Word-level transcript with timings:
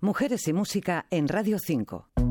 Mujeres 0.00 0.46
y 0.46 0.52
Música 0.52 1.06
en 1.10 1.26
Radio 1.26 1.58
5. 1.58 2.27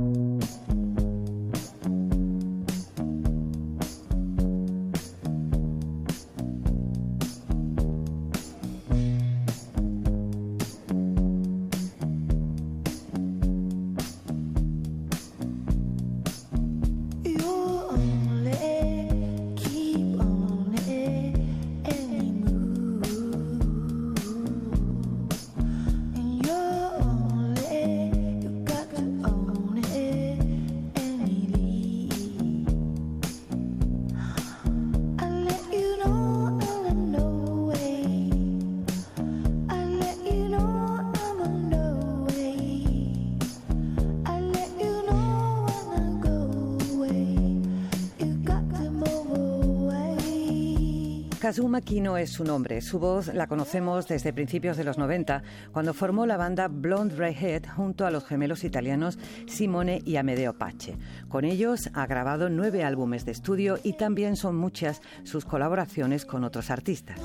Kazuma 51.47 51.79
Kino 51.79 52.17
es 52.17 52.31
su 52.31 52.43
nombre. 52.43 52.81
Su 52.81 52.99
voz 52.99 53.33
la 53.33 53.47
conocemos 53.47 54.05
desde 54.05 54.33
principios 54.33 54.75
de 54.75 54.83
los 54.83 54.97
90, 54.97 55.43
cuando 55.71 55.93
formó 55.93 56.25
la 56.25 56.35
banda 56.35 56.67
Blonde 56.67 57.15
Redhead 57.15 57.63
junto 57.73 58.05
a 58.05 58.11
los 58.11 58.25
gemelos 58.25 58.65
italianos 58.65 59.17
Simone 59.47 60.01
y 60.03 60.17
Amedeo 60.17 60.57
Pace. 60.57 60.97
Con 61.29 61.45
ellos 61.45 61.89
ha 61.93 62.05
grabado 62.05 62.49
nueve 62.49 62.83
álbumes 62.83 63.23
de 63.23 63.31
estudio 63.31 63.79
y 63.81 63.93
también 63.93 64.35
son 64.35 64.57
muchas 64.57 65.01
sus 65.23 65.45
colaboraciones 65.45 66.25
con 66.25 66.43
otros 66.43 66.69
artistas. 66.69 67.17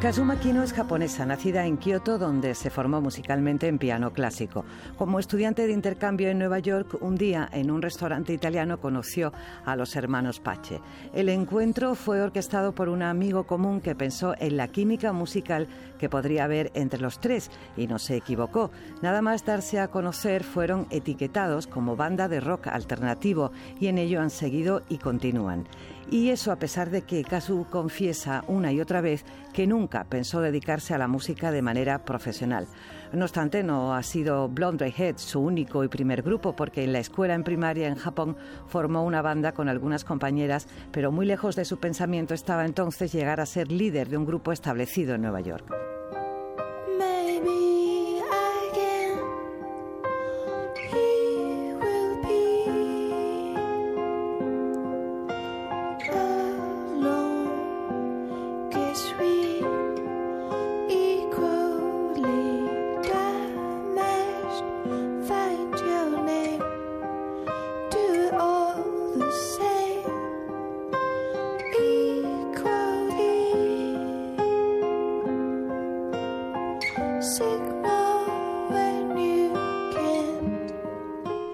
Kazuma 0.00 0.40
Kino 0.40 0.62
es 0.62 0.72
japonesa, 0.72 1.26
nacida 1.26 1.66
en 1.66 1.76
Kioto, 1.76 2.16
donde 2.16 2.54
se 2.54 2.70
formó 2.70 3.02
musicalmente 3.02 3.68
en 3.68 3.76
piano 3.76 4.14
clásico. 4.14 4.64
Como 4.96 5.18
estudiante 5.18 5.66
de 5.66 5.74
intercambio 5.74 6.30
en 6.30 6.38
Nueva 6.38 6.58
York, 6.58 6.96
un 7.02 7.16
día 7.16 7.50
en 7.52 7.70
un 7.70 7.82
restaurante 7.82 8.32
italiano 8.32 8.80
conoció 8.80 9.30
a 9.66 9.76
los 9.76 9.94
hermanos 9.96 10.40
Pache. 10.40 10.80
El 11.12 11.28
encuentro 11.28 11.94
fue 11.94 12.22
orquestado 12.22 12.74
por 12.74 12.88
un 12.88 13.02
amigo 13.02 13.44
común 13.44 13.82
que 13.82 13.94
pensó 13.94 14.34
en 14.38 14.56
la 14.56 14.68
química 14.68 15.12
musical 15.12 15.68
que 15.98 16.08
podría 16.08 16.44
haber 16.44 16.70
entre 16.72 16.98
los 16.98 17.20
tres 17.20 17.50
y 17.76 17.86
no 17.86 17.98
se 17.98 18.16
equivocó. 18.16 18.70
Nada 19.02 19.20
más 19.20 19.44
darse 19.44 19.80
a 19.80 19.88
conocer 19.88 20.44
fueron 20.44 20.86
etiquetados 20.88 21.66
como 21.66 21.94
banda 21.94 22.26
de 22.26 22.40
rock 22.40 22.68
alternativo 22.68 23.52
y 23.78 23.88
en 23.88 23.98
ello 23.98 24.22
han 24.22 24.30
seguido 24.30 24.82
y 24.88 24.96
continúan. 24.96 25.66
Y 26.10 26.30
eso 26.30 26.50
a 26.50 26.56
pesar 26.56 26.90
de 26.90 27.02
que 27.02 27.22
Kazu 27.22 27.66
confiesa 27.70 28.42
una 28.48 28.72
y 28.72 28.80
otra 28.80 29.00
vez 29.00 29.24
que 29.52 29.66
nunca 29.68 29.89
pensó 30.08 30.40
dedicarse 30.40 30.94
a 30.94 30.98
la 30.98 31.08
música 31.08 31.50
de 31.50 31.62
manera 31.62 32.04
profesional. 32.04 32.66
No 33.12 33.24
obstante, 33.24 33.62
no 33.62 33.94
ha 33.94 34.02
sido 34.02 34.48
Blonde 34.48 34.94
Head 34.96 35.18
su 35.18 35.40
único 35.40 35.82
y 35.82 35.88
primer 35.88 36.22
grupo, 36.22 36.54
porque 36.54 36.84
en 36.84 36.92
la 36.92 37.00
escuela 37.00 37.34
en 37.34 37.42
primaria 37.42 37.88
en 37.88 37.96
Japón 37.96 38.36
formó 38.68 39.04
una 39.04 39.20
banda 39.20 39.52
con 39.52 39.68
algunas 39.68 40.04
compañeras, 40.04 40.68
pero 40.92 41.10
muy 41.10 41.26
lejos 41.26 41.56
de 41.56 41.64
su 41.64 41.78
pensamiento 41.78 42.34
estaba 42.34 42.64
entonces 42.64 43.12
llegar 43.12 43.40
a 43.40 43.46
ser 43.46 43.72
líder 43.72 44.08
de 44.08 44.16
un 44.16 44.26
grupo 44.26 44.52
establecido 44.52 45.14
en 45.14 45.22
Nueva 45.22 45.40
York. 45.40 45.64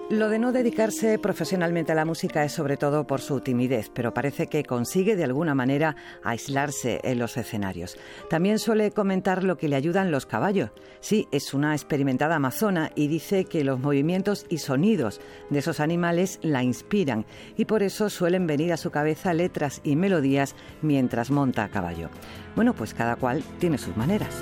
Lo 0.09 0.29
de 0.29 0.39
no 0.39 0.51
dedicarse 0.51 1.19
profesionalmente 1.19 1.91
a 1.91 1.95
la 1.95 2.05
música 2.05 2.43
es 2.43 2.51
sobre 2.51 2.75
todo 2.75 3.05
por 3.05 3.21
su 3.21 3.41
timidez, 3.41 3.91
pero 3.93 4.15
parece 4.15 4.47
que 4.47 4.63
consigue 4.63 5.15
de 5.15 5.25
alguna 5.25 5.53
manera 5.53 5.95
aislarse 6.23 6.99
en 7.03 7.19
los 7.19 7.37
escenarios. 7.37 7.97
También 8.27 8.57
suele 8.57 8.89
comentar 8.91 9.43
lo 9.43 9.57
que 9.57 9.67
le 9.67 9.75
ayudan 9.75 10.09
los 10.09 10.25
caballos. 10.25 10.71
Sí, 11.01 11.27
es 11.31 11.53
una 11.53 11.75
experimentada 11.75 12.37
amazona 12.37 12.91
y 12.95 13.09
dice 13.09 13.45
que 13.45 13.63
los 13.63 13.79
movimientos 13.79 14.47
y 14.49 14.57
sonidos 14.57 15.21
de 15.51 15.59
esos 15.59 15.79
animales 15.79 16.39
la 16.41 16.63
inspiran 16.63 17.25
y 17.55 17.65
por 17.65 17.83
eso 17.83 18.09
suelen 18.09 18.47
venir 18.47 18.73
a 18.73 18.77
su 18.77 18.89
cabeza 18.89 19.35
letras 19.35 19.81
y 19.83 19.95
melodías 19.95 20.55
mientras 20.81 21.29
monta 21.29 21.65
a 21.65 21.69
caballo. 21.69 22.09
Bueno, 22.55 22.73
pues 22.73 22.95
cada 22.95 23.17
cual 23.17 23.43
tiene 23.59 23.77
sus 23.77 23.95
maneras. 23.95 24.41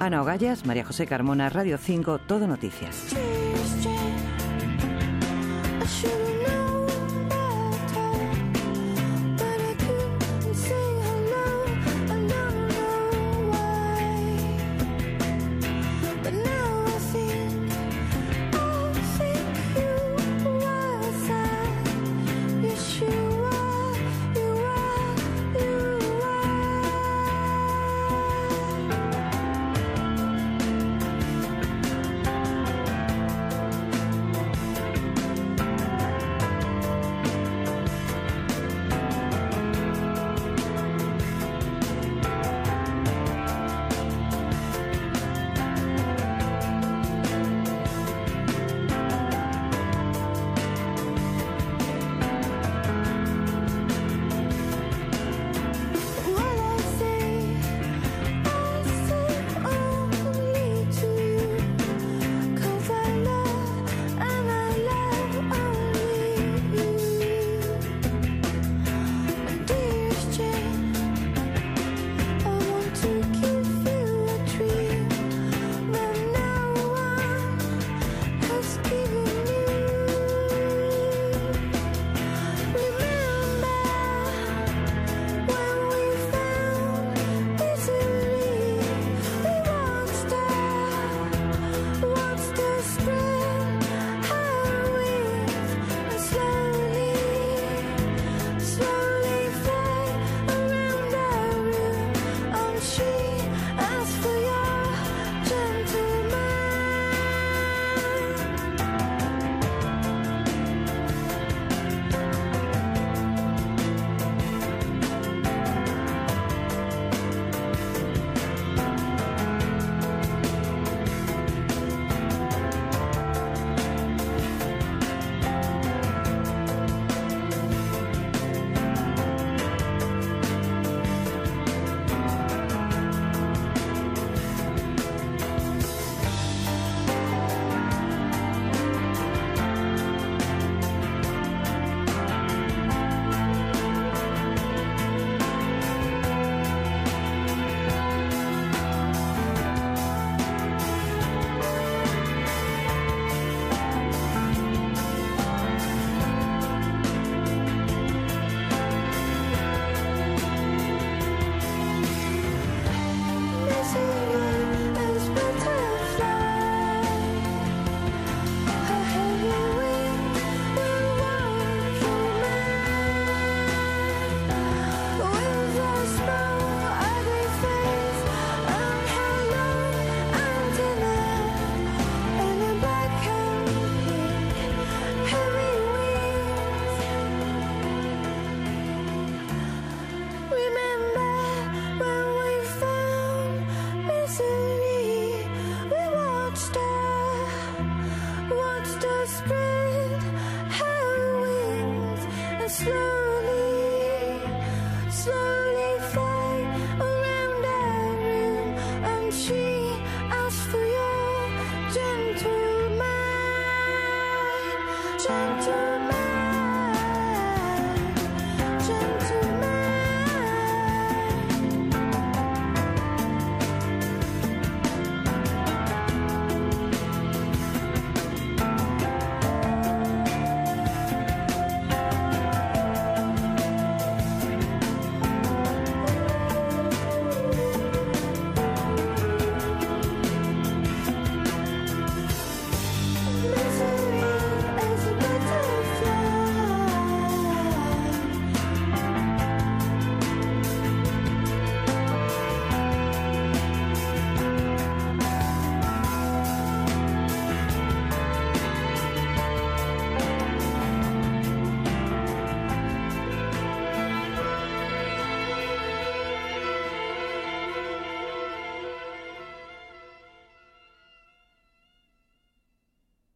Ana 0.00 0.22
Ogallas, 0.22 0.64
María 0.64 0.82
José 0.82 1.06
Carmona, 1.06 1.50
Radio 1.50 1.76
5, 1.76 2.20
Todo 2.20 2.46
Noticias. 2.46 3.14